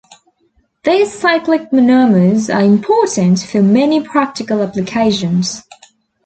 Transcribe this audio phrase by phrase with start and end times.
[0.83, 5.61] These cyclic monomers are important for many practical applications.